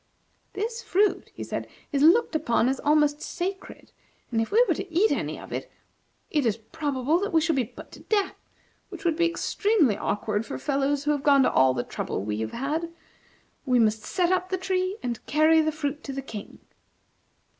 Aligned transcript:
"This 0.53 0.81
fruit," 0.81 1.29
he 1.35 1.43
said, 1.43 1.67
"is 1.91 2.01
looked 2.01 2.35
upon 2.35 2.67
as 2.67 2.79
almost 2.79 3.21
sacred, 3.21 3.91
and 4.31 4.41
if 4.41 4.51
we 4.51 4.65
were 4.67 4.73
to 4.73 4.91
eat 4.91 5.11
any 5.11 5.37
of 5.37 5.53
it, 5.53 5.71
it 6.31 6.43
is 6.43 6.57
probable 6.57 7.19
that 7.19 7.31
we 7.31 7.39
should 7.39 7.55
be 7.55 7.65
put 7.65 7.91
to 7.91 7.99
death, 7.99 8.33
which 8.89 9.05
would 9.05 9.15
be 9.15 9.27
extremely 9.27 9.95
awkward 9.95 10.43
for 10.43 10.57
fellows 10.57 11.03
who 11.03 11.11
have 11.11 11.21
gone 11.21 11.43
to 11.43 11.51
all 11.53 11.75
the 11.75 11.83
trouble 11.83 12.23
we 12.23 12.39
have 12.39 12.51
had. 12.53 12.91
We 13.67 13.77
must 13.77 14.01
set 14.01 14.31
up 14.31 14.49
the 14.49 14.57
tree 14.57 14.97
and 15.03 15.23
carry 15.27 15.61
the 15.61 15.71
fruit 15.71 16.03
to 16.05 16.13
the 16.13 16.23
King." 16.23 16.57